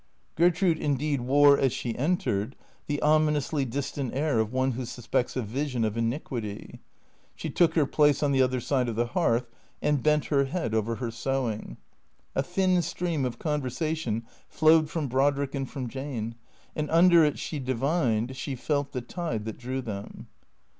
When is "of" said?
4.39-4.51, 5.85-5.95, 8.89-8.95, 13.25-13.37